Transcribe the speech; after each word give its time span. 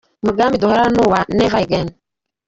Umugambi 0.23 0.61
duhorana 0.61 0.91
ni 0.93 1.01
uwa 1.05 1.19
Never 1.37 1.61
Again. 1.65 1.87